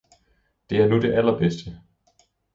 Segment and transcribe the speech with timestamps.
[0.69, 1.79] Det er nu det allerbedste!